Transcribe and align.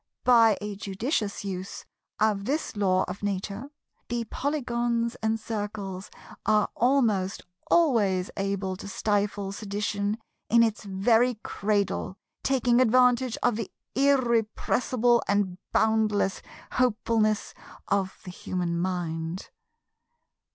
By 0.23 0.57
a 0.61 0.75
judicious 0.75 1.45
use 1.45 1.85
of 2.19 2.45
this 2.45 2.75
Law 2.75 3.03
of 3.07 3.21
Nature, 3.21 3.69
the 4.07 4.23
Polygons 4.31 5.13
and 5.21 5.39
Circles 5.39 6.09
are 6.43 6.69
almost 6.75 7.43
always 7.69 8.31
able 8.35 8.75
to 8.77 8.87
stifle 8.87 9.51
sedition 9.51 10.17
in 10.49 10.63
its 10.63 10.85
very 10.85 11.35
cradle, 11.43 12.17
taking 12.41 12.81
advantage 12.81 13.37
of 13.43 13.57
the 13.57 13.71
irrepressible 13.93 15.21
and 15.27 15.59
boundless 15.71 16.41
hopefulness 16.71 17.53
of 17.87 18.17
the 18.23 18.31
human 18.31 18.79
mind. 18.79 19.51